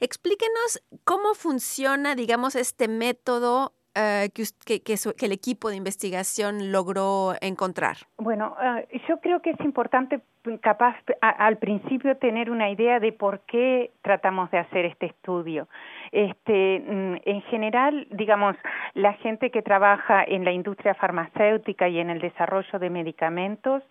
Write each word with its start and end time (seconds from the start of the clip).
Explíquenos 0.00 0.82
cómo 1.04 1.34
funciona, 1.34 2.14
digamos, 2.14 2.54
este 2.54 2.88
método 2.88 3.74
eh, 3.98 4.30
que, 4.32 4.80
que, 4.80 4.94
el 5.26 5.32
equipo 5.32 5.70
de 5.70 5.76
investigación 5.76 6.70
logró 6.70 7.34
encontrar? 7.40 7.96
Bueno, 8.16 8.54
eh, 8.62 9.00
yo 9.08 9.18
creo 9.20 9.42
que 9.42 9.50
es 9.50 9.60
importante 9.60 10.20
capaz 10.62 10.96
al 11.20 11.58
principio 11.58 12.16
tener 12.16 12.50
una 12.50 12.70
idea 12.70 13.00
de 13.00 13.12
por 13.12 13.40
qué 13.40 13.90
tratamos 14.02 14.50
de 14.50 14.58
hacer 14.58 14.84
este 14.84 15.06
estudio. 15.06 15.68
Este, 16.12 16.80
mm, 16.80 17.16
en 17.24 17.42
general, 17.42 18.06
digamos, 18.12 18.56
la 18.94 19.14
gente 19.14 19.50
que 19.50 19.62
trabaja 19.62 20.24
en 20.24 20.44
la 20.44 20.52
industria 20.52 20.94
farmacéutica 20.94 21.88
y 21.88 21.98
en 21.98 22.08
el 22.08 22.20
desarrollo 22.20 22.78
de 22.78 22.90
medicamentos, 22.90 23.82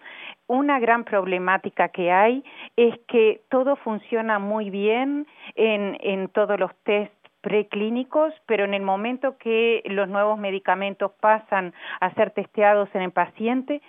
una 0.47 0.79
gran 0.79 1.03
problemática 1.03 1.89
que 1.89 2.11
hay 2.11 2.43
es 2.75 2.97
que 3.07 3.41
todo 3.49 3.75
funciona 3.75 4.39
muy 4.39 4.69
bien 4.69 5.27
en, 5.55 5.97
en 5.99 6.29
todos 6.29 6.59
los 6.59 6.71
test 6.83 7.13
preclínicos, 7.41 8.33
pero 8.45 8.65
en 8.65 8.73
el 8.73 8.81
momento 8.81 9.37
que 9.37 9.81
los 9.85 10.07
nuevos 10.09 10.37
medicamentos 10.39 11.11
pasan 11.19 11.73
a 11.99 12.13
ser 12.13 12.31
testeados 12.31 12.89
en 12.93 13.01
el 13.03 13.11
paciente, 13.11 13.81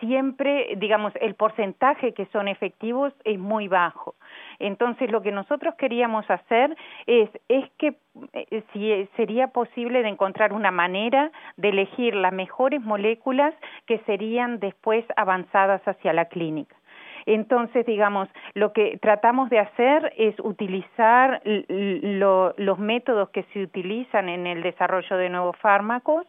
siempre, 0.00 0.74
digamos, 0.76 1.12
el 1.20 1.34
porcentaje 1.34 2.12
que 2.12 2.26
son 2.26 2.48
efectivos 2.48 3.12
es 3.24 3.38
muy 3.38 3.68
bajo. 3.68 4.14
Entonces, 4.58 5.10
lo 5.10 5.22
que 5.22 5.32
nosotros 5.32 5.74
queríamos 5.76 6.28
hacer 6.30 6.76
es, 7.06 7.30
es 7.48 7.70
que 7.78 7.96
eh, 8.32 8.62
si 8.72 9.08
sería 9.16 9.48
posible 9.48 10.02
de 10.02 10.08
encontrar 10.08 10.52
una 10.52 10.70
manera 10.70 11.30
de 11.56 11.70
elegir 11.70 12.14
las 12.14 12.32
mejores 12.32 12.82
moléculas 12.82 13.54
que 13.86 13.98
serían 14.00 14.58
después 14.58 15.04
avanzadas 15.16 15.82
hacia 15.86 16.12
la 16.12 16.26
clínica. 16.26 16.76
Entonces, 17.26 17.84
digamos, 17.84 18.28
lo 18.54 18.72
que 18.72 18.98
tratamos 19.02 19.50
de 19.50 19.58
hacer 19.58 20.12
es 20.16 20.34
utilizar 20.38 21.42
los 21.44 22.78
métodos 22.78 23.30
que 23.30 23.42
se 23.52 23.62
utilizan 23.62 24.28
en 24.28 24.46
el 24.46 24.62
desarrollo 24.62 25.16
de 25.16 25.28
nuevos 25.28 25.56
fármacos 25.58 26.24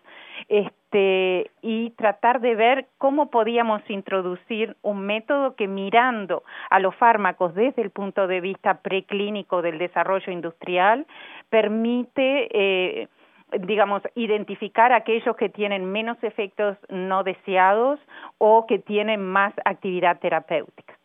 este, 0.49 1.51
y 1.61 1.91
tratar 1.91 2.41
de 2.41 2.55
ver 2.55 2.87
cómo 2.97 3.29
podíamos 3.29 3.81
introducir 3.89 4.75
un 4.81 5.05
método 5.05 5.55
que 5.55 5.67
mirando 5.67 6.43
a 6.69 6.79
los 6.79 6.95
fármacos 6.95 7.53
desde 7.53 7.83
el 7.83 7.91
punto 7.91 8.27
de 8.27 8.41
vista 8.41 8.81
preclínico 8.81 9.61
del 9.61 9.77
desarrollo 9.77 10.31
industrial 10.31 11.05
permite 11.49 12.47
eh, 12.51 13.07
digamos, 13.51 14.01
identificar 14.15 14.91
aquellos 14.91 15.35
que 15.37 15.49
tienen 15.49 15.91
menos 15.91 16.17
efectos 16.21 16.77
no 16.89 17.23
deseados 17.23 17.99
o 18.37 18.65
que 18.67 18.79
tienen 18.79 19.25
más 19.25 19.53
actividad 19.65 20.19
terapéutica. 20.19 20.96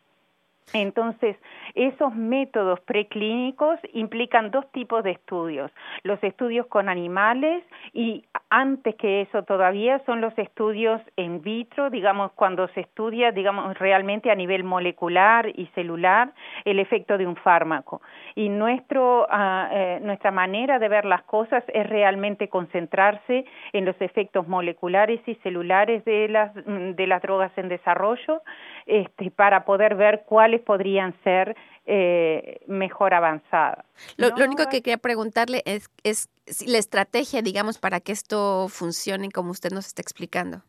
Entonces, 0.73 1.37
esos 1.75 2.15
métodos 2.15 2.81
preclínicos 2.81 3.79
implican 3.93 4.51
dos 4.51 4.71
tipos 4.73 5.05
de 5.05 5.13
estudios, 5.13 5.71
los 6.03 6.23
estudios 6.23 6.67
con 6.67 6.89
animales 6.89 7.65
y 7.93 8.25
antes 8.49 8.95
que 8.97 9.23
eso 9.23 9.43
todavía 9.45 10.01
son 10.07 10.21
los 10.21 10.37
estudios 10.39 11.01
en 11.17 11.43
vitro, 11.43 11.91
digamos, 11.91 12.33
cuando 12.33 12.69
se 12.69 12.81
estudia, 12.81 13.33
digamos, 13.33 13.79
realmente 13.79 14.31
a 14.31 14.35
nivel 14.35 14.65
molecular 14.65 15.49
y 15.49 15.67
celular 15.75 16.33
el 16.65 16.79
efecto 16.79 17.19
de 17.19 17.27
un 17.27 17.37
fármaco. 17.37 18.03
Y 18.35 18.49
nuestro, 18.49 19.27
eh, 19.73 20.01
nuestra 20.03 20.31
manera 20.31 20.79
de 20.79 20.89
ver 20.89 21.05
las 21.05 21.23
cosas 21.23 21.65
es 21.69 21.87
realmente 21.89 22.49
concentrarse 22.49 23.45
en 23.73 23.85
los 23.85 24.01
efectos 24.01 24.49
moleculares 24.49 25.21
y 25.27 25.35
celulares 25.37 26.05
de 26.05 26.29
las, 26.29 26.53
de 26.55 27.07
las 27.07 27.23
drogas 27.23 27.53
en 27.57 27.69
desarrollo 27.69 28.43
este, 28.87 29.31
para 29.31 29.65
poder 29.65 29.95
ver 29.95 30.25
cuáles 30.53 30.61
podrían 30.63 31.15
ser 31.25 31.57
eh, 31.87 32.61
mejor 32.67 33.15
avanzadas. 33.15 33.85
Lo, 34.17 34.29
único 34.45 34.69
que 34.71 34.83
quería 34.83 34.99
preguntarle 34.99 35.63
es, 35.65 35.89
es 36.05 36.29
la 36.67 36.79
estrategia, 36.79 37.43
digamos, 37.43 37.79
para 37.79 38.01
que 38.01 38.13
esto 38.13 38.69
funcione 38.69 39.31
como 39.31 39.51
usted 39.51 39.71
nos 39.73 39.87
está 39.87 40.03
explicando. 40.03 40.63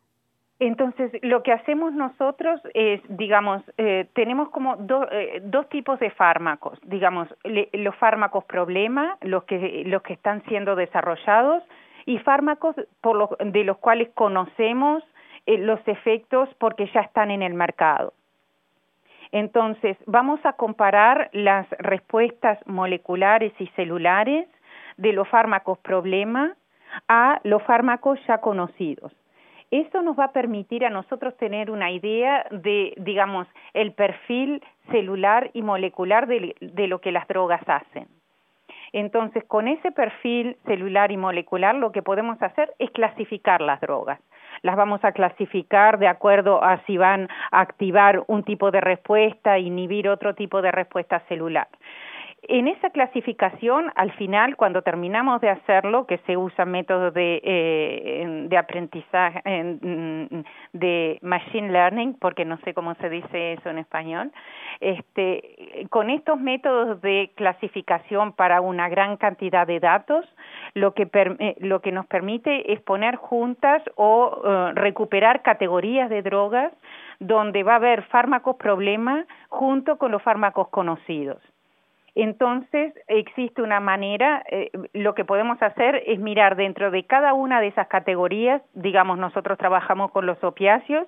Entonces, 0.59 1.11
lo 1.21 1.43
que 1.43 1.51
hacemos 1.51 1.93
nosotros 1.93 2.61
es, 2.73 3.01
digamos, 3.09 3.61
eh, 3.77 4.07
tenemos 4.13 4.49
como 4.49 4.77
eh, 5.11 5.41
dos 5.43 5.67
tipos 5.67 5.99
de 5.99 6.09
fármacos, 6.11 6.79
digamos, 6.85 7.27
los 7.43 7.95
fármacos 7.95 8.45
problema, 8.45 9.17
los 9.21 9.43
que, 9.43 9.83
los 9.85 10.01
que 10.03 10.13
están 10.13 10.41
siendo 10.47 10.75
desarrollados, 10.75 11.63
y 12.05 12.17
fármacos 12.19 12.75
por 13.01 13.37
de 13.39 13.63
los 13.63 13.77
cuales 13.77 14.09
conocemos 14.13 15.03
eh, 15.45 15.57
los 15.57 15.79
efectos 15.87 16.47
porque 16.59 16.89
ya 16.93 17.01
están 17.01 17.29
en 17.29 17.41
el 17.41 17.53
mercado. 17.53 18.13
Entonces, 19.33 19.97
vamos 20.05 20.39
a 20.45 20.53
comparar 20.53 21.31
las 21.33 21.67
respuestas 21.79 22.59
moleculares 22.67 23.51
y 23.57 23.65
celulares 23.75 24.47
de 24.97 25.11
los 25.11 25.27
fármacos 25.27 25.79
problema 25.79 26.55
a 27.07 27.41
los 27.43 27.63
fármacos 27.63 28.19
ya 28.27 28.37
conocidos. 28.37 29.11
Eso 29.71 30.03
nos 30.03 30.19
va 30.19 30.25
a 30.25 30.33
permitir 30.33 30.85
a 30.85 30.91
nosotros 30.91 31.35
tener 31.37 31.71
una 31.71 31.89
idea 31.89 32.45
de, 32.51 32.93
digamos, 32.97 33.47
el 33.73 33.93
perfil 33.93 34.61
celular 34.91 35.49
y 35.53 35.63
molecular 35.63 36.27
de, 36.27 36.55
de 36.61 36.87
lo 36.87 37.01
que 37.01 37.11
las 37.11 37.27
drogas 37.27 37.67
hacen. 37.67 38.07
Entonces, 38.91 39.43
con 39.45 39.67
ese 39.67 39.91
perfil 39.91 40.57
celular 40.67 41.11
y 41.11 41.17
molecular, 41.17 41.73
lo 41.73 41.91
que 41.91 42.03
podemos 42.03 42.39
hacer 42.39 42.71
es 42.77 42.91
clasificar 42.91 43.61
las 43.61 43.81
drogas 43.81 44.19
las 44.63 44.75
vamos 44.75 45.03
a 45.03 45.11
clasificar 45.11 45.99
de 45.99 46.07
acuerdo 46.07 46.63
a 46.63 46.83
si 46.85 46.97
van 46.97 47.29
a 47.51 47.59
activar 47.61 48.23
un 48.27 48.43
tipo 48.43 48.71
de 48.71 48.81
respuesta, 48.81 49.59
inhibir 49.59 50.09
otro 50.09 50.33
tipo 50.33 50.61
de 50.61 50.71
respuesta 50.71 51.19
celular. 51.27 51.67
En 52.45 52.67
esa 52.67 52.89
clasificación, 52.89 53.89
al 53.95 54.11
final, 54.13 54.57
cuando 54.57 54.81
terminamos 54.81 55.39
de 55.39 55.49
hacerlo, 55.49 56.05
que 56.05 56.17
se 56.19 56.35
usa 56.35 56.65
métodos 56.65 57.13
de, 57.13 57.39
eh, 57.41 58.45
de 58.49 58.57
aprendizaje, 58.57 59.41
de 60.73 61.19
machine 61.21 61.71
learning, 61.71 62.15
porque 62.19 62.43
no 62.43 62.57
sé 62.65 62.73
cómo 62.73 62.95
se 62.95 63.09
dice 63.09 63.53
eso 63.53 63.69
en 63.69 63.77
español, 63.77 64.31
este, 64.81 65.87
con 65.89 66.09
estos 66.09 66.37
métodos 66.37 67.01
de 67.01 67.31
clasificación 67.35 68.33
para 68.33 68.59
una 68.59 68.89
gran 68.89 69.15
cantidad 69.15 69.65
de 69.65 69.79
datos, 69.79 70.25
lo 70.73 70.93
que, 70.93 71.07
eh, 71.13 71.55
lo 71.59 71.81
que 71.81 71.93
nos 71.93 72.07
permite 72.07 72.73
es 72.73 72.81
poner 72.81 73.15
juntas 73.15 73.81
o 73.95 74.41
eh, 74.43 74.71
recuperar 74.75 75.43
categorías 75.43 76.09
de 76.09 76.21
drogas 76.21 76.73
donde 77.19 77.63
va 77.63 77.73
a 77.73 77.77
haber 77.77 78.03
fármacos 78.03 78.57
problema 78.57 79.25
junto 79.47 79.97
con 79.97 80.11
los 80.11 80.21
fármacos 80.21 80.67
conocidos. 80.69 81.41
Entonces, 82.15 82.93
existe 83.07 83.61
una 83.61 83.79
manera, 83.79 84.43
eh, 84.49 84.69
lo 84.93 85.15
que 85.15 85.25
podemos 85.25 85.61
hacer 85.61 86.03
es 86.05 86.19
mirar 86.19 86.55
dentro 86.55 86.91
de 86.91 87.05
cada 87.05 87.33
una 87.33 87.59
de 87.59 87.67
esas 87.67 87.87
categorías, 87.87 88.61
digamos, 88.73 89.17
nosotros 89.17 89.57
trabajamos 89.57 90.11
con 90.11 90.25
los 90.27 90.41
opiáceos 90.43 91.07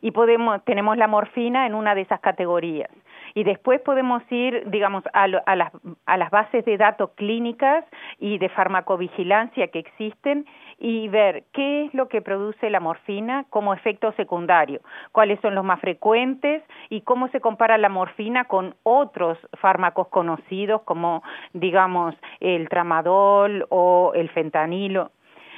y 0.00 0.12
podemos, 0.12 0.64
tenemos 0.64 0.96
la 0.96 1.06
morfina 1.06 1.66
en 1.66 1.74
una 1.74 1.94
de 1.94 2.02
esas 2.02 2.20
categorías 2.20 2.90
y 3.34 3.44
después 3.44 3.80
podemos 3.80 4.22
ir, 4.30 4.68
digamos, 4.70 5.04
a, 5.12 5.24
a, 5.24 5.56
las, 5.56 5.72
a 6.06 6.16
las 6.16 6.30
bases 6.30 6.64
de 6.64 6.76
datos 6.76 7.10
clínicas 7.14 7.84
y 8.18 8.38
de 8.38 8.48
farmacovigilancia 8.48 9.68
que 9.68 9.78
existen 9.78 10.46
y 10.78 11.08
ver 11.08 11.44
qué 11.52 11.84
es 11.84 11.94
lo 11.94 12.08
que 12.08 12.22
produce 12.22 12.70
la 12.70 12.80
morfina 12.80 13.44
como 13.50 13.74
efecto 13.74 14.12
secundario, 14.12 14.80
cuáles 15.12 15.38
son 15.40 15.54
los 15.54 15.64
más 15.64 15.78
frecuentes 15.80 16.62
y 16.88 17.02
cómo 17.02 17.28
se 17.28 17.40
compara 17.40 17.76
la 17.76 17.90
morfina 17.90 18.44
con 18.44 18.74
otros 18.82 19.38
fármacos 19.60 20.08
conocidos 20.08 20.82
como, 20.82 21.22
digamos, 21.52 22.14
el 22.40 22.68
tramadol 22.68 23.66
o 23.68 24.12
el 24.14 24.30
fentanilo. 24.30 25.10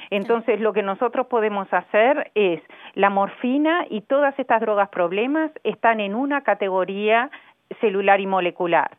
Entonces, 0.09 0.59
lo 0.59 0.73
que 0.73 0.83
nosotros 0.83 1.27
podemos 1.27 1.71
hacer 1.73 2.31
es 2.35 2.61
la 2.93 3.09
morfina 3.09 3.85
y 3.89 4.01
todas 4.01 4.37
estas 4.37 4.61
drogas 4.61 4.89
problemas 4.89 5.49
están 5.63 5.99
en 5.99 6.13
una 6.13 6.41
categoría 6.41 7.31
celular 7.75 8.19
y 8.19 8.27
molecular, 8.27 8.97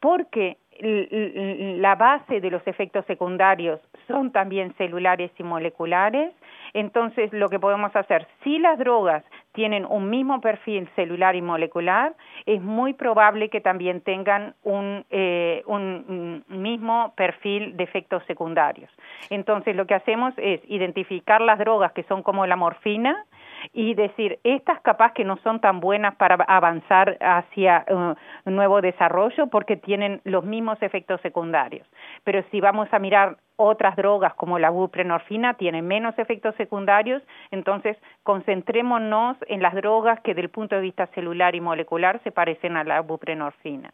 porque 0.00 0.58
la 0.80 1.96
base 1.96 2.40
de 2.40 2.50
los 2.50 2.64
efectos 2.66 3.04
secundarios 3.06 3.80
son 4.06 4.30
también 4.30 4.72
celulares 4.74 5.30
y 5.36 5.42
moleculares, 5.42 6.32
entonces 6.72 7.32
lo 7.32 7.48
que 7.48 7.58
podemos 7.58 7.94
hacer, 7.96 8.28
si 8.44 8.58
las 8.58 8.78
drogas 8.78 9.24
tienen 9.52 9.84
un 9.84 10.08
mismo 10.08 10.40
perfil 10.40 10.88
celular 10.94 11.34
y 11.34 11.42
molecular, 11.42 12.14
es 12.46 12.62
muy 12.62 12.92
probable 12.94 13.48
que 13.48 13.60
también 13.60 14.02
tengan 14.02 14.54
un, 14.62 15.04
eh, 15.10 15.62
un 15.66 16.44
mismo 16.48 17.12
perfil 17.16 17.76
de 17.76 17.84
efectos 17.84 18.22
secundarios. 18.26 18.90
Entonces 19.30 19.74
lo 19.74 19.86
que 19.86 19.94
hacemos 19.94 20.32
es 20.36 20.60
identificar 20.68 21.40
las 21.40 21.58
drogas 21.58 21.92
que 21.92 22.04
son 22.04 22.22
como 22.22 22.46
la 22.46 22.56
morfina, 22.56 23.24
y 23.72 23.94
decir, 23.94 24.38
estas 24.44 24.80
capaz 24.80 25.12
que 25.12 25.24
no 25.24 25.36
son 25.38 25.60
tan 25.60 25.80
buenas 25.80 26.16
para 26.16 26.36
avanzar 26.36 27.18
hacia 27.20 27.84
uh, 27.88 28.50
nuevo 28.50 28.80
desarrollo 28.80 29.48
porque 29.48 29.76
tienen 29.76 30.20
los 30.24 30.44
mismos 30.44 30.80
efectos 30.82 31.20
secundarios. 31.20 31.86
Pero 32.24 32.44
si 32.50 32.60
vamos 32.60 32.88
a 32.92 32.98
mirar 32.98 33.38
otras 33.56 33.96
drogas 33.96 34.34
como 34.34 34.58
la 34.58 34.70
buprenorfina 34.70 35.54
tienen 35.54 35.86
menos 35.86 36.16
efectos 36.18 36.54
secundarios, 36.56 37.22
entonces 37.50 37.96
concentrémonos 38.22 39.36
en 39.48 39.62
las 39.62 39.74
drogas 39.74 40.20
que 40.20 40.34
del 40.34 40.48
punto 40.48 40.76
de 40.76 40.82
vista 40.82 41.06
celular 41.08 41.54
y 41.54 41.60
molecular 41.60 42.20
se 42.22 42.30
parecen 42.30 42.76
a 42.76 42.84
la 42.84 43.00
buprenorfina. 43.00 43.92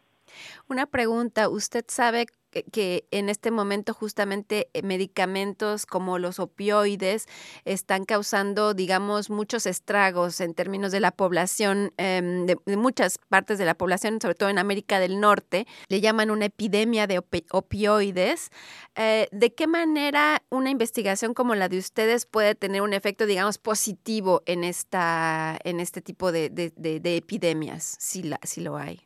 Una 0.69 0.85
pregunta, 0.85 1.49
¿usted 1.49 1.85
sabe 1.87 2.25
que 2.63 3.07
en 3.11 3.29
este 3.29 3.51
momento 3.51 3.93
justamente 3.93 4.69
eh, 4.73 4.81
medicamentos 4.81 5.85
como 5.85 6.19
los 6.19 6.39
opioides 6.39 7.27
están 7.65 8.05
causando, 8.05 8.73
digamos, 8.73 9.29
muchos 9.29 9.65
estragos 9.65 10.39
en 10.41 10.53
términos 10.53 10.91
de 10.91 10.99
la 10.99 11.11
población, 11.11 11.93
em, 11.97 12.45
de, 12.45 12.57
muchas 12.77 13.17
partes 13.17 13.57
de 13.57 13.65
la 13.65 13.75
población, 13.75 14.19
sobre 14.21 14.35
todo 14.35 14.49
en 14.49 14.57
América 14.57 14.99
del 14.99 15.19
Norte, 15.19 15.67
le 15.89 16.01
llaman 16.01 16.31
una 16.31 16.45
epidemia 16.45 17.07
de 17.07 17.21
opioides. 17.51 18.51
Eh, 18.95 19.27
¿De 19.31 19.53
qué 19.53 19.67
manera 19.67 20.43
una 20.49 20.69
investigación 20.69 21.33
como 21.33 21.55
la 21.55 21.69
de 21.69 21.77
ustedes 21.77 22.25
puede 22.25 22.55
tener 22.55 22.81
un 22.81 22.93
efecto, 22.93 23.25
digamos, 23.25 23.57
positivo 23.57 24.43
en, 24.45 24.63
esta, 24.63 25.57
en 25.63 25.79
este 25.79 26.01
tipo 26.01 26.31
de, 26.31 26.49
de 26.49 27.17
epidemias, 27.17 27.95
si, 27.99 28.23
la, 28.23 28.39
si 28.43 28.61
lo 28.61 28.77
hay? 28.77 29.04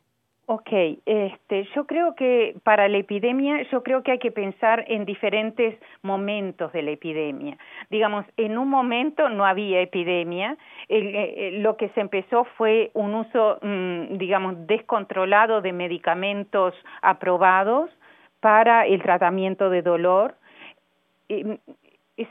Ok, 0.52 0.72
este, 1.06 1.68
yo 1.76 1.86
creo 1.86 2.16
que 2.16 2.56
para 2.64 2.88
la 2.88 2.98
epidemia, 2.98 3.62
yo 3.70 3.84
creo 3.84 4.02
que 4.02 4.10
hay 4.10 4.18
que 4.18 4.32
pensar 4.32 4.84
en 4.88 5.04
diferentes 5.04 5.78
momentos 6.02 6.72
de 6.72 6.82
la 6.82 6.90
epidemia. 6.90 7.56
Digamos, 7.88 8.26
en 8.36 8.58
un 8.58 8.68
momento 8.68 9.28
no 9.28 9.46
había 9.46 9.80
epidemia, 9.80 10.56
eh, 10.88 11.52
lo 11.62 11.76
que 11.76 11.90
se 11.90 12.00
empezó 12.00 12.46
fue 12.56 12.90
un 12.94 13.14
uso, 13.14 13.60
mm, 13.62 14.18
digamos, 14.18 14.66
descontrolado 14.66 15.60
de 15.60 15.72
medicamentos 15.72 16.74
aprobados 17.00 17.88
para 18.40 18.86
el 18.86 19.00
tratamiento 19.02 19.70
de 19.70 19.82
dolor 19.82 20.34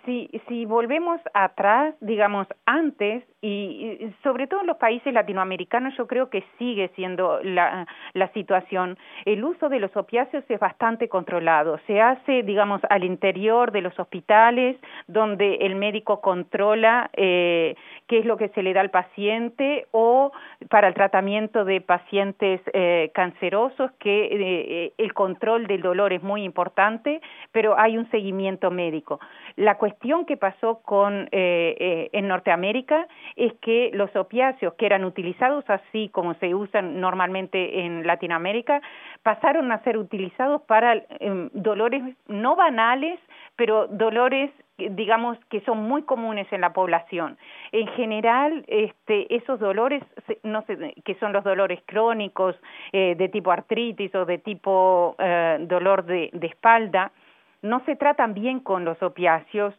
si, 0.05 0.29
si 0.47 0.65
volvemos 0.65 1.19
atrás, 1.33 1.95
digamos, 2.01 2.47
antes, 2.65 3.23
y, 3.41 4.13
sobre 4.21 4.47
todo 4.47 4.61
en 4.61 4.67
los 4.67 4.77
países 4.77 5.13
latinoamericanos, 5.13 5.95
yo 5.97 6.07
creo 6.07 6.29
que 6.29 6.43
sigue 6.57 6.89
siendo 6.95 7.39
la, 7.41 7.87
la 8.13 8.27
situación. 8.33 8.97
El 9.25 9.43
uso 9.43 9.69
de 9.69 9.79
los 9.79 9.95
opiáceos 9.95 10.43
es 10.49 10.59
bastante 10.59 11.07
controlado. 11.07 11.79
Se 11.87 12.01
hace, 12.01 12.43
digamos, 12.43 12.81
al 12.89 13.03
interior 13.03 13.71
de 13.71 13.81
los 13.81 13.97
hospitales, 13.97 14.77
donde 15.07 15.55
el 15.55 15.75
médico 15.75 16.21
controla 16.21 17.09
eh, 17.13 17.75
qué 18.07 18.19
es 18.19 18.25
lo 18.25 18.37
que 18.37 18.49
se 18.49 18.61
le 18.61 18.73
da 18.73 18.81
al 18.81 18.89
paciente, 18.91 19.87
o 19.91 20.31
para 20.69 20.87
el 20.87 20.93
tratamiento 20.93 21.65
de 21.65 21.81
pacientes 21.81 22.61
eh, 22.73 23.11
cancerosos, 23.13 23.91
que 23.99 24.27
eh, 24.31 24.93
el 24.97 25.13
control 25.13 25.67
del 25.67 25.81
dolor 25.81 26.13
es 26.13 26.21
muy 26.21 26.43
importante, 26.43 27.21
pero 27.51 27.79
hay 27.79 27.97
un 27.97 28.09
seguimiento 28.11 28.69
médico. 28.69 29.19
La 29.55 29.78
cuestión 29.79 30.25
que 30.25 30.37
pasó 30.37 30.81
con, 30.83 31.29
eh, 31.31 31.75
eh, 31.79 32.09
en 32.11 32.27
Norteamérica 32.27 33.07
es 33.35 33.53
que 33.61 33.89
los 33.93 34.13
opiáceos 34.15 34.73
que 34.75 34.85
eran 34.85 35.05
utilizados 35.05 35.63
así 35.69 36.09
como 36.09 36.35
se 36.35 36.53
usan 36.53 36.99
normalmente 36.99 37.79
en 37.79 38.05
Latinoamérica 38.05 38.81
pasaron 39.23 39.71
a 39.71 39.81
ser 39.83 39.97
utilizados 39.97 40.61
para 40.63 41.01
em, 41.19 41.49
dolores 41.53 42.03
no 42.27 42.55
banales, 42.55 43.19
pero 43.55 43.87
dolores 43.87 44.51
digamos 44.77 45.37
que 45.49 45.59
son 45.61 45.79
muy 45.83 46.03
comunes 46.03 46.47
en 46.53 46.61
la 46.61 46.71
población. 46.71 47.37
En 47.73 47.87
general, 47.99 48.63
este, 48.67 49.35
esos 49.35 49.59
dolores, 49.59 50.01
no 50.43 50.61
sé, 50.61 50.93
que 51.03 51.15
son 51.15 51.33
los 51.33 51.43
dolores 51.43 51.81
crónicos 51.85 52.55
eh, 52.93 53.15
de 53.15 53.27
tipo 53.27 53.51
artritis 53.51 54.15
o 54.15 54.23
de 54.25 54.37
tipo 54.37 55.17
dolor 55.59 56.05
de 56.05 56.29
espalda, 56.43 57.11
no 57.61 57.83
se 57.85 57.95
tratan 57.95 58.33
bien 58.33 58.59
con 58.59 58.85
los 58.85 59.01
opiáceos 59.01 59.73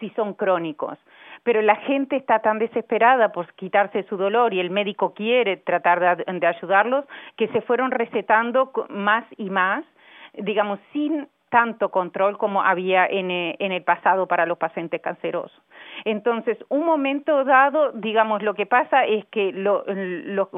si 0.00 0.10
son 0.10 0.34
crónicos, 0.34 0.98
pero 1.42 1.60
la 1.60 1.76
gente 1.76 2.16
está 2.16 2.38
tan 2.40 2.58
desesperada 2.58 3.32
por 3.32 3.52
quitarse 3.54 4.04
su 4.04 4.16
dolor 4.16 4.54
y 4.54 4.60
el 4.60 4.70
médico 4.70 5.12
quiere 5.12 5.58
tratar 5.58 6.24
de, 6.24 6.46
ayudarlos 6.46 7.04
que 7.36 7.48
se 7.48 7.60
fueron 7.60 7.90
recetando 7.90 8.72
más 8.88 9.24
y 9.36 9.50
más, 9.50 9.84
digamos, 10.32 10.78
sin 10.92 11.28
tanto 11.50 11.90
control 11.90 12.38
como 12.38 12.62
había 12.62 13.06
en, 13.06 13.30
eh, 13.30 13.56
en 13.58 13.72
el 13.72 13.82
pasado 13.82 14.26
para 14.26 14.46
los 14.46 14.58
pacientes 14.58 15.00
cancerosos. 15.00 15.60
Entonces, 16.04 16.58
un 16.68 16.84
momento 16.84 17.44
dado, 17.44 17.92
digamos, 17.92 18.42
lo 18.42 18.54
que 18.54 18.66
pasa 18.66 19.06
es 19.06 19.24
que 19.26 19.52
los 19.52 20.48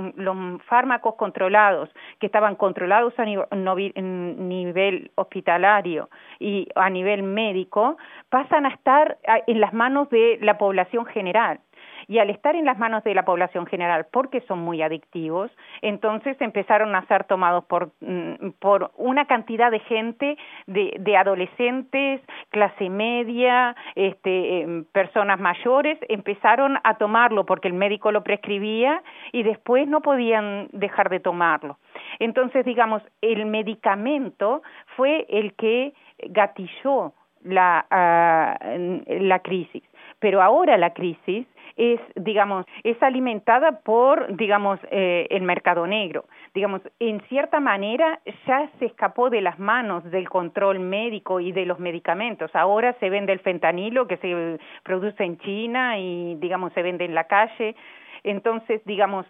fármacos 0.67 1.15
controlados, 1.15 1.89
que 2.19 2.27
estaban 2.27 2.57
controlados 2.57 3.15
a 3.19 3.25
nivel 3.25 5.11
hospitalario 5.15 6.09
y 6.41 6.69
a 6.75 6.91
nivel 6.91 7.23
médico, 7.23 7.97
pasan 8.29 8.67
a 8.67 8.71
estar 8.71 9.19
en 9.47 9.61
las 9.61 9.73
manos 9.73 10.11
de 10.11 10.39
la 10.41 10.59
población 10.59 11.07
general 11.07 11.61
y 12.09 12.19
al 12.19 12.31
estar 12.31 12.55
en 12.55 12.65
las 12.65 12.79
manos 12.79 13.03
de 13.05 13.15
la 13.15 13.25
población 13.25 13.67
general 13.67 14.07
porque 14.11 14.41
son 14.43 14.61
muy 14.61 14.83
adictivos, 14.83 15.51
entonces 15.83 16.41
empezaron 16.41 16.95
a 16.95 17.07
ser 17.07 17.25
tomados 17.25 17.65
por, 17.65 17.91
mm, 18.01 18.51
por 18.61 18.93
una 18.97 19.27
cantidad 19.27 19.71
de 19.71 19.81
gente, 19.81 20.37
de, 20.67 20.97
de 20.99 21.17
adolescentes, 21.17 22.21
clase 22.51 22.89
media, 22.89 23.75
este, 23.95 24.63
em, 24.63 24.85
personas 24.85 25.41
mayores, 25.41 25.99
empezaron 26.09 26.79
a 26.85 26.97
tomarlo 26.97 27.45
porque 27.45 27.69
el 27.69 27.75
médico 27.75 28.13
lo 28.13 28.23
prescribía 28.23 29.03
y 29.33 29.43
después 29.43 29.89
no 29.89 30.01
podían 30.01 30.69
dejar 30.73 31.09
de 31.09 31.21
tomarlo. 31.21 31.79
Entonces, 32.19 32.65
digamos, 32.65 33.03
el 33.21 33.47
medicamento 33.47 34.63
fue 34.97 35.27
el 35.29 35.55
que 35.55 35.93
gatilló 36.29 37.13
la, 37.43 37.87
ah, 37.91 38.59
la 39.07 39.39
crisis. 39.41 39.83
Pero 40.19 40.43
ahora 40.43 40.79
la 40.79 40.93
crisis 40.95 41.47
es, 41.77 42.01
digamos, 42.15 42.67
es 42.85 43.01
alimentada 43.03 43.81
por, 43.81 44.37
digamos, 44.37 44.79
eh, 44.91 45.27
el 45.31 45.43
mercado 45.43 45.87
negro. 45.87 46.25
Digamos, 46.55 46.81
en 47.01 47.21
cierta 47.29 47.61
manera 47.61 48.21
ya 48.47 48.71
se 48.79 48.87
escapó 48.87 49.31
de 49.31 49.41
las 49.41 49.59
manos 49.59 50.05
del 50.11 50.29
control 50.29 50.81
médico 50.81 51.41
y 51.41 51.53
de 51.53 51.67
los 51.67 51.79
medicamentos. 51.79 52.55
Ahora 52.55 52.95
se 53.01 53.11
vende 53.11 53.33
el 53.33 53.41
fentanilo 53.41 54.07
que 54.07 54.17
se 54.19 54.59
produce 54.83 55.25
en 55.25 55.39
China 55.39 55.99
y, 55.99 56.37
digamos, 56.37 56.73
se 56.73 56.83
vende 56.83 57.05
en 57.05 57.15
la 57.15 57.25
calle. 57.25 57.75
Entonces, 58.23 58.81
digamos, 58.85 59.27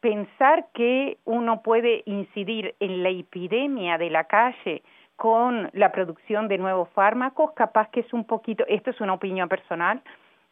pensar 0.00 0.66
que 0.72 1.18
uno 1.24 1.62
puede 1.62 2.02
incidir 2.06 2.74
en 2.80 3.02
la 3.02 3.10
epidemia 3.10 3.98
de 3.98 4.10
la 4.10 4.24
calle 4.24 4.82
con 5.16 5.70
la 5.72 5.92
producción 5.92 6.48
de 6.48 6.58
nuevos 6.58 6.88
fármacos, 6.90 7.52
capaz 7.52 7.88
que 7.90 8.00
es 8.00 8.12
un 8.12 8.24
poquito, 8.24 8.64
esto 8.66 8.90
es 8.90 9.00
una 9.00 9.12
opinión 9.12 9.48
personal, 9.48 10.02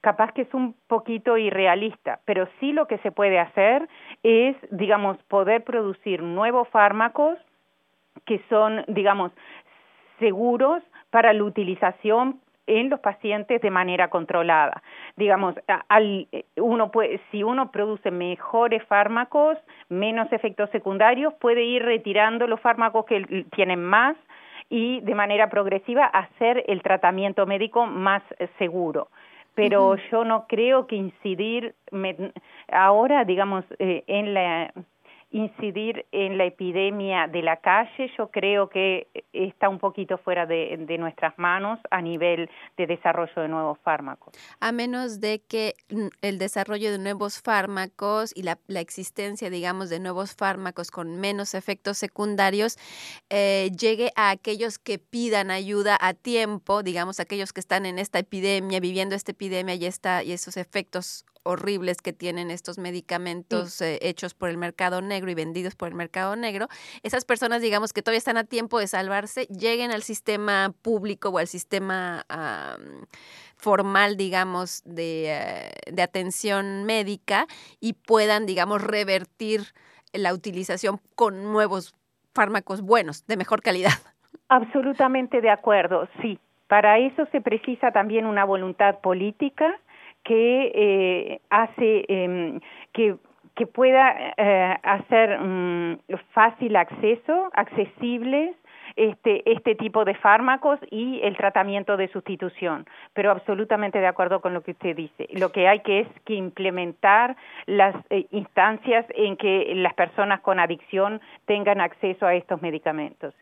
capaz 0.03 0.33
que 0.33 0.43
es 0.43 0.53
un 0.53 0.75
poquito 0.89 1.39
irrealista, 1.39 2.21
pero 2.27 2.47
sí 2.61 2.73
lo 2.73 2.87
que 2.87 2.99
se 2.99 3.13
puede 3.13 3.39
hacer 3.39 3.89
es, 4.23 4.57
digamos, 4.71 5.17
poder 5.29 5.65
producir 5.65 6.23
nuevos 6.23 6.69
fármacos 6.69 7.39
que 8.27 8.43
son, 8.51 8.85
digamos, 8.89 9.33
seguros 10.19 10.83
para 11.11 11.33
la 11.33 11.45
utilización 11.45 12.41
en 12.67 12.91
los 12.91 13.01
pacientes 13.01 13.61
de 13.61 13.71
manera 13.71 14.09
controlada. 14.09 14.83
Digamos, 15.17 15.55
al, 15.89 16.29
uno 16.57 16.91
puede, 16.91 17.21
si 17.31 17.43
uno 17.43 17.71
produce 17.71 18.11
mejores 18.11 18.85
fármacos, 18.85 19.57
menos 19.89 20.33
efectos 20.33 20.69
secundarios, 20.71 21.33
puede 21.35 21.63
ir 21.63 21.83
retirando 21.83 22.47
los 22.47 22.61
fármacos 22.61 23.05
que 23.07 23.47
tienen 23.55 23.83
más 23.83 24.17
y 24.69 25.01
de 25.01 25.15
manera 25.15 25.49
progresiva 25.49 26.07
hacer 26.07 26.65
el 26.67 26.83
tratamiento 26.83 27.47
médico 27.47 27.87
más 27.87 28.23
seguro 28.59 29.09
pero 29.55 29.97
yo 30.11 30.25
no 30.25 30.47
creo 30.47 30.87
que 30.87 30.97
incidir 30.97 31.75
ahora, 32.71 33.25
digamos, 33.25 33.65
eh, 33.79 34.05
en 34.07 34.35
la 34.35 34.73
incidir 35.33 36.07
en 36.13 36.37
la 36.37 36.45
epidemia 36.45 37.27
de 37.27 37.43
la 37.43 37.57
calle, 37.57 38.11
yo 38.19 38.31
creo 38.31 38.69
que 38.69 39.09
está 39.33 39.69
un 39.71 39.79
poquito 39.79 40.19
fuera 40.19 40.47
de, 40.47 40.77
nuestras 40.99 41.37
manos 41.39 41.81
a 41.91 42.03
nivel 42.03 42.51
de 42.77 42.87
desarrollo 42.87 43.33
de 43.37 43.49
nuevos 43.49 43.79
fármacos. 43.83 44.35
A 44.61 44.73
menos 44.73 45.21
de 45.21 45.41
que 45.41 45.75
el 46.21 46.39
desarrollo 46.39 46.93
de 46.93 46.99
nuevos 46.99 47.41
fármacos 47.41 48.33
y 48.37 48.43
la, 48.43 48.59
existencia, 48.69 49.49
digamos, 49.49 49.89
de 49.89 50.01
nuevos 50.01 50.35
fármacos 50.35 50.91
con 50.91 51.19
menos 51.19 51.55
efectos 51.55 51.97
secundarios 51.97 52.77
eh, 53.31 53.71
llegue 53.79 54.11
a 54.17 54.31
aquellos 54.31 54.79
que 54.79 54.99
pidan 54.99 55.51
ayuda 55.51 55.97
a 56.01 56.13
tiempo, 56.13 56.83
digamos, 56.83 57.21
aquellos 57.21 57.53
que 57.53 57.61
están 57.61 57.87
en 57.87 57.99
esta 57.99 58.19
epidemia, 58.19 58.81
viviendo 58.81 59.15
esta 59.15 59.33
epidemia 59.33 59.75
y, 59.75 59.83
y 59.83 60.33
esos 60.33 60.57
efectos 60.59 61.25
horribles 61.45 62.01
que 62.03 62.13
tienen 62.13 62.51
estos 62.51 62.79
medicamentos 62.79 63.81
eh, 63.81 63.99
hechos 64.03 64.35
por 64.35 64.49
el 64.49 64.59
mercado 64.59 65.01
negro 65.01 65.31
y 65.31 65.35
vendidos 65.35 65.75
por 65.75 65.89
el 65.89 65.95
mercado 65.95 66.37
negro, 66.37 66.69
esas 67.03 67.25
personas, 67.25 67.63
digamos, 67.63 67.93
que 67.93 68.03
todavía 68.03 68.19
están 68.19 68.37
a 68.37 68.45
tiempo 68.45 68.79
de 68.79 68.87
salvarse, 68.87 69.47
lleguen 69.47 69.91
al 69.91 70.03
sistema 70.03 70.73
público 70.83 71.31
o 71.31 71.39
al 71.39 71.47
sistema 71.47 72.25
formal, 73.57 74.17
digamos, 74.17 74.83
de, 74.85 75.33
eh, 75.33 75.71
de 75.91 76.03
atención 76.03 76.85
médica 76.85 77.47
y 77.81 77.95
puedan, 77.95 78.45
digamos, 78.45 78.83
revertir 78.83 79.61
la 80.13 80.35
utilización 80.35 81.01
con 81.15 81.53
nuevos 81.53 81.95
fármacos 82.35 82.83
buenos, 82.83 83.27
de 83.27 83.37
mejor 83.37 83.63
calidad. 83.63 83.93
Absolutamente 84.49 85.41
de 85.41 85.51
acuerdo, 85.51 86.09
sí. 86.21 86.39
Para 86.67 86.99
eso 86.99 87.27
se 87.33 87.41
precisa 87.41 87.93
también 87.93 88.27
una 88.27 88.45
voluntad 88.45 88.99
política 89.01 89.79
que 90.25 90.73
eh, 90.75 91.41
hace 91.51 92.05
em, 92.09 92.61
que 92.93 93.17
que 93.55 93.67
pueda 93.67 94.15
eh, 94.39 94.79
hacer 94.83 95.39
mm, 95.39 95.99
fácil 96.33 96.75
acceso, 96.77 97.51
accesibles 97.53 98.57
este, 98.97 99.51
este 99.51 99.75
tipo 99.75 100.05
de 100.05 100.15
fármacos 100.15 100.79
y 100.91 101.21
el 101.23 101.37
tratamiento 101.37 101.97
de 101.97 102.09
sustitución. 102.09 102.87
Pero 103.15 103.31
absolutamente 103.31 103.99
de 103.99 104.07
acuerdo 104.07 104.41
con 104.41 104.55
lo 104.55 104.63
que 104.63 104.73
usted 104.73 104.97
dice. 104.97 105.29
Lo 105.33 105.53
que 105.53 105.69
hay 105.69 105.81
que 105.81 106.01
es 106.01 106.09
que 106.25 106.35
implementar 106.35 107.37
las 107.67 107.95
eh, 108.11 108.27
instancias 108.31 109.07
en 109.15 109.37
que 109.37 109.73
las 109.77 109.95
personas 109.95 110.41
con 110.41 110.61
adicción 110.61 111.21
tengan 111.47 111.81
acceso 111.81 112.27
a 112.27 112.35
estos 112.35 112.61
medicamentos. 112.63 113.35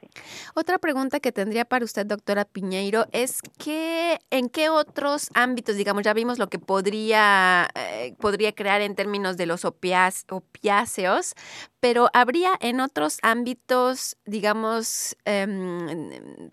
Otra 0.54 0.78
pregunta 0.78 1.20
que 1.20 1.32
tendría 1.32 1.64
para 1.64 1.84
usted, 1.84 2.06
doctora 2.06 2.44
Piñeiro, 2.44 3.04
es 3.12 3.40
que 3.42 4.18
en 4.30 4.48
qué 4.48 4.68
otros 4.68 5.30
ámbitos, 5.34 5.76
digamos, 5.76 6.02
ya 6.02 6.14
vimos 6.14 6.38
lo 6.38 6.48
que 6.48 6.58
podría, 6.58 7.68
eh, 7.74 8.14
podría 8.20 8.52
crear 8.52 8.80
en 8.80 8.94
términos 8.94 9.36
de 9.36 9.46
los 9.46 9.64
opiáceos, 9.64 11.34
pero 11.80 12.08
habría 12.12 12.50
en 12.60 12.80
otros 12.80 13.18
ámbitos, 13.22 14.16
digamos, 14.26 15.16
em, 15.42 16.50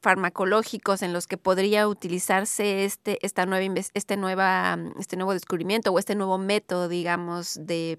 farmacológicos 0.00 1.02
en 1.02 1.12
los 1.12 1.26
que 1.26 1.36
podría 1.38 1.88
utilizarse 1.88 2.84
este 2.84 3.18
esta 3.24 3.46
nueva 3.46 3.80
este 3.94 4.16
nueva 4.16 4.78
este 4.98 5.16
nuevo 5.16 5.32
descubrimiento 5.32 5.92
o 5.92 5.98
este 5.98 6.14
nuevo 6.14 6.38
método 6.38 6.88
digamos 6.88 7.58
de 7.60 7.98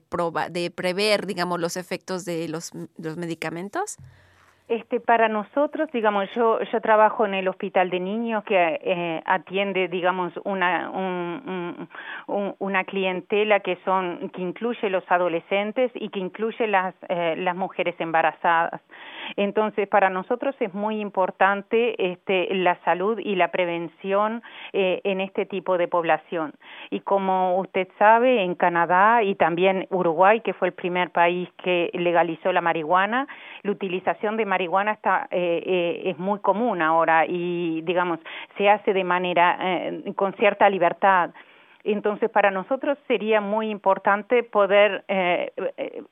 de 0.52 0.72
prever 0.72 1.26
digamos 1.26 1.60
los 1.60 1.78
efectos 1.78 2.26
de 2.26 2.48
los, 2.48 2.72
de 2.72 3.10
los 3.10 3.18
medicamentos 3.18 3.98
este, 4.76 5.00
para 5.00 5.30
nosotros, 5.30 5.90
digamos, 5.92 6.28
yo, 6.34 6.60
yo 6.62 6.82
trabajo 6.82 7.26
en 7.26 7.36
el 7.36 7.48
hospital 7.48 7.90
de 7.90 8.00
niños 8.00 8.44
que 8.44 8.80
eh, 8.82 9.22
atiende, 9.26 9.88
digamos, 9.88 10.34
una, 10.44 10.90
un, 10.90 11.88
un, 12.28 12.56
una 12.58 12.84
clientela 12.84 13.60
que 13.60 13.78
son, 13.86 14.30
que 14.30 14.42
incluye 14.42 14.90
los 14.90 15.04
adolescentes 15.12 15.92
y 15.94 16.10
que 16.10 16.20
incluye 16.20 16.66
las, 16.68 16.96
eh, 17.08 17.36
las 17.38 17.56
mujeres 17.56 17.96
embarazadas. 18.00 18.82
Entonces, 19.36 19.88
para 19.88 20.10
nosotros 20.10 20.56
es 20.60 20.74
muy 20.74 21.00
importante 21.00 22.12
este, 22.12 22.54
la 22.56 22.76
salud 22.84 23.20
y 23.20 23.36
la 23.36 23.50
prevención 23.50 24.42
eh, 24.74 25.02
en 25.04 25.22
este 25.22 25.46
tipo 25.46 25.78
de 25.78 25.88
población. 25.88 26.54
Y 26.90 27.02
como 27.02 27.60
usted 27.60 27.88
sabe, 28.00 28.44
en 28.44 28.56
Canadá 28.56 29.24
y 29.24 29.36
también 29.36 29.88
Uruguay, 29.92 30.42
que 30.42 30.54
fue 30.54 30.70
el 30.70 30.74
primer 30.74 31.12
país 31.12 31.48
que 31.64 31.92
legalizó 31.94 32.52
la 32.52 32.62
marihuana, 32.62 33.28
la 33.62 33.72
utilización 33.72 34.36
de 34.36 34.46
marihuana 34.46 34.63
está, 34.92 35.28
eh, 35.32 35.64
eh, 35.66 36.02
es 36.10 36.20
muy 36.20 36.40
común 36.40 36.82
ahora 36.82 37.26
y, 37.26 37.82
digamos, 37.82 38.20
se 38.58 38.70
hace 38.70 38.94
de 38.94 39.04
manera, 39.04 39.58
eh, 39.62 40.14
con 40.16 40.34
cierta 40.34 40.70
libertad. 40.70 41.32
Entonces, 41.84 42.30
para 42.30 42.50
nosotros 42.50 42.98
sería 43.08 43.42
muy 43.42 43.70
importante 43.70 44.44
poder 44.44 45.04
eh, 45.10 45.52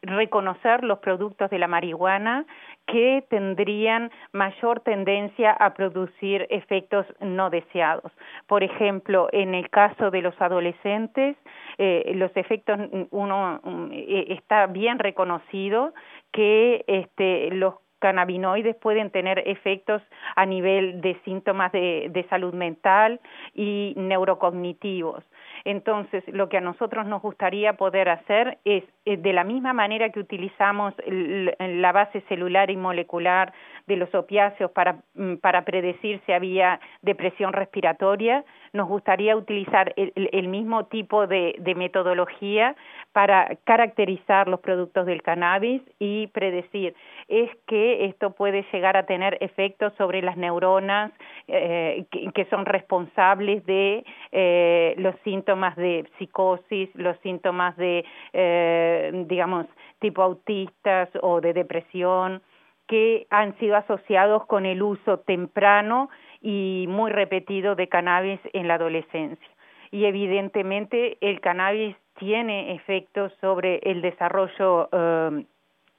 reconocer 0.02 0.84
los 0.84 1.00
productos 1.00 1.50
de 1.50 1.60
la 1.60 1.68
marihuana 1.68 2.46
que 2.88 3.24
tendrían 3.30 4.12
mayor 4.34 4.82
tendencia 4.82 5.52
a 5.52 5.74
producir 5.74 6.46
efectos 6.50 7.06
no 7.22 7.50
deseados. 7.50 8.12
Por 8.48 8.64
ejemplo, 8.64 9.30
en 9.32 9.56
el 9.56 9.70
caso 9.70 10.12
de 10.12 10.22
los 10.22 10.40
adolescentes, 10.42 11.38
eh, 11.78 12.12
los 12.16 12.36
efectos, 12.36 12.78
uno 13.12 13.62
eh, 13.94 14.26
está 14.30 14.68
bien 14.68 15.00
reconocido 15.00 15.94
que 16.34 16.84
este, 16.88 17.50
los 17.52 17.76
cannabinoides 18.02 18.76
pueden 18.76 19.12
tener 19.12 19.42
efectos 19.46 20.02
a 20.36 20.46
nivel 20.46 21.00
de 21.00 21.18
síntomas 21.24 21.72
de, 21.72 22.10
de 22.12 22.24
salud 22.28 22.54
mental 22.54 23.22
y 23.56 23.94
neurocognitivos. 23.96 25.24
Entonces, 25.64 26.24
lo 26.28 26.50
que 26.50 26.58
a 26.58 26.62
nosotros 26.62 27.06
nos 27.06 27.22
gustaría 27.22 27.74
poder 27.74 28.10
hacer 28.10 28.58
es, 28.66 28.84
eh, 29.06 29.18
de 29.18 29.34
la 29.34 29.44
misma 29.44 29.74
manera 29.74 30.10
que 30.10 30.20
utilizamos 30.20 30.94
la 31.06 31.92
base 31.92 32.22
celular 32.22 32.70
y 32.72 32.78
molecular 32.78 33.54
de 33.88 33.96
los 33.96 34.14
opiáceos 34.16 34.72
para, 34.72 34.98
mm, 35.16 35.36
para 35.36 35.64
predecir 35.64 36.22
si 36.26 36.32
había 36.32 36.80
depresión 37.02 37.54
respiratoria, 37.54 38.44
nos 38.74 38.88
gustaría 38.88 39.36
utilizar 39.36 39.94
el, 39.98 40.48
mismo 40.48 40.86
tipo 40.86 41.28
de, 41.28 41.56
de, 41.60 41.76
metodología 41.76 42.76
para 43.12 43.56
caracterizar 43.66 44.48
los 44.48 44.62
productos 44.62 45.06
del 45.06 45.22
cannabis 45.22 45.82
y 46.00 46.28
predecir 46.28 46.96
es 47.28 47.50
que 47.68 48.06
esto 48.06 48.32
puede 48.32 48.66
llegar 48.72 48.96
a 48.96 49.06
tener 49.06 49.38
efectos 49.42 49.94
sobre 49.98 50.22
las 50.22 50.38
neuronas 50.38 51.12
eh, 51.48 52.06
que, 52.12 52.46
son 52.46 52.66
responsables 52.66 53.66
de 53.66 54.06
eh, 54.32 54.94
los 54.98 55.16
síntomas 55.24 55.76
de 55.76 56.10
psicosis, 56.18 56.90
los 56.96 57.18
síntomas 57.20 57.76
de, 57.78 58.06
eh, 58.34 59.26
digamos, 59.28 59.66
tipo 60.00 60.22
autistas 60.22 61.10
o 61.22 61.42
de 61.42 61.54
depresión 61.54 62.42
que 62.88 63.28
han 63.30 63.58
sido 63.58 63.78
asociados 63.78 64.46
con 64.48 64.66
el 64.66 64.82
uso 64.82 65.20
temprano 65.20 66.10
y 66.42 66.86
muy 66.90 67.12
repetido 67.12 67.76
de 67.76 67.88
cannabis 67.88 68.40
en 68.54 68.68
la 68.68 68.76
adolescencia. 68.76 69.48
Y 69.92 70.06
evidentemente 70.06 71.18
el 71.22 71.40
cannabis 71.42 71.96
tiene 72.18 72.74
efectos 72.74 73.32
sobre 73.42 73.80
el 73.84 74.02
desarrollo 74.02 74.90
eh, 74.92 75.46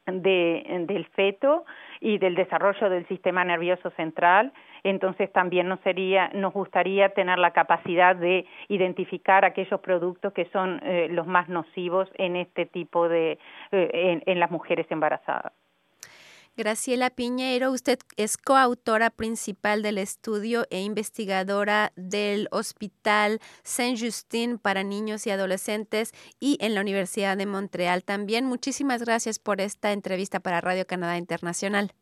de, 0.07 0.85
del 0.89 1.07
feto 1.07 1.65
y 2.01 2.19
del 2.19 2.35
desarrollo 2.35 2.91
del 2.91 3.07
sistema 3.07 3.45
nervioso 3.45 3.91
central. 3.91 4.53
Entonces 4.83 5.31
también 5.33 5.69
nos 5.69 5.79
sería, 5.81 6.29
nos 6.35 6.53
gustaría 6.53 7.11
tener 7.11 7.39
la 7.39 7.53
capacidad 7.53 8.17
de 8.17 8.47
identificar 8.69 9.45
aquellos 9.45 9.81
productos 9.81 10.33
que 10.33 10.47
son 10.47 10.81
eh, 10.83 11.09
los 11.11 11.27
más 11.27 11.49
nocivos 11.49 12.09
en 12.15 12.37
este 12.37 12.67
tipo 12.67 13.09
de, 13.09 13.39
eh, 13.71 14.21
en 14.27 14.41
las 14.41 14.51
mujeres 14.51 14.87
embarazadas. 14.91 15.53
Graciela 16.55 17.09
Piñeiro, 17.09 17.71
usted 17.71 17.99
es 18.19 18.37
coautora 18.37 19.09
principal 19.09 19.83
del 19.83 19.97
estudio 19.97 20.65
e 20.71 20.83
investigadora 20.83 21.93
del 21.97 22.49
Hospital 22.51 23.39
Saint-Justin 23.63 24.59
para 24.59 24.83
niños 24.83 25.27
y 25.27 25.31
adolescentes 25.31 26.13
y 26.41 26.59
en 26.61 26.75
la 26.75 26.83
Universidad 26.83 27.39
de 27.39 27.47
Montreal 27.47 28.05
también. 28.05 28.45
Muchísimas 28.45 29.03
gracias 29.03 29.39
por 29.39 29.63
esta 29.63 29.93
entrevista 29.93 30.41
para 30.41 30.61
Radio 30.61 30.87
Canadá 30.87 31.17
Internacional. 31.17 31.93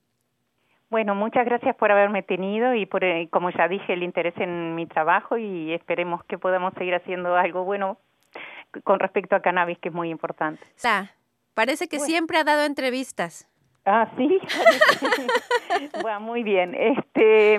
Bueno, 0.90 1.14
muchas 1.14 1.44
gracias 1.44 1.76
por 1.76 1.92
haberme 1.92 2.24
tenido 2.24 2.74
y 2.74 2.86
por, 2.86 3.04
eh, 3.04 3.28
como 3.30 3.50
ya 3.50 3.68
dije, 3.68 3.92
el 3.92 4.02
interés 4.02 4.34
en 4.38 4.74
mi 4.74 4.86
trabajo 4.86 5.38
y 5.38 5.72
esperemos 5.72 6.24
que 6.24 6.38
podamos 6.38 6.74
seguir 6.74 6.96
haciendo 6.96 7.36
algo 7.36 7.62
bueno 7.62 7.98
con 8.82 8.98
respecto 8.98 9.36
a 9.36 9.42
cannabis, 9.42 9.78
que 9.78 9.90
es 9.90 9.94
muy 9.94 10.10
importante. 10.10 10.60
parece 11.54 11.86
que 11.86 12.00
siempre 12.00 12.38
ha 12.38 12.44
dado 12.44 12.64
entrevistas. 12.64 13.46
Ah, 13.92 14.08
sí. 14.16 14.38
bueno, 16.02 16.20
muy 16.20 16.44
bien. 16.44 16.76
Este 16.76 17.58